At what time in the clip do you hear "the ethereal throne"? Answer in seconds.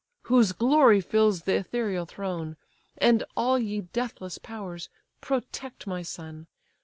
1.43-2.57